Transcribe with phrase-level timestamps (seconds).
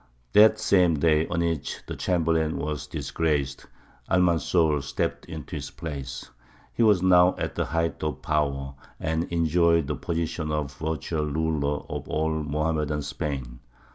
[0.33, 3.67] That same day on which the chamberlain was disgraced,
[4.09, 6.31] Almanzor stepped into his place.
[6.73, 11.83] He was now at the height of power, and enjoyed the position of virtual ruler
[11.87, 13.59] of all Mohammedan Spain.